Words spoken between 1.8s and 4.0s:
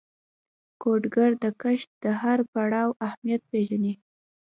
د هر پړاو اهمیت پېژني